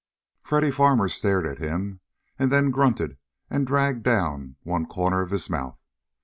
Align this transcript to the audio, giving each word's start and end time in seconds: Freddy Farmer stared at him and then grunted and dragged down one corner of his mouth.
Freddy 0.41 0.71
Farmer 0.71 1.07
stared 1.07 1.45
at 1.45 1.59
him 1.59 1.99
and 2.39 2.51
then 2.51 2.71
grunted 2.71 3.17
and 3.51 3.67
dragged 3.67 4.01
down 4.01 4.55
one 4.63 4.87
corner 4.87 5.21
of 5.21 5.29
his 5.29 5.47
mouth. 5.47 5.77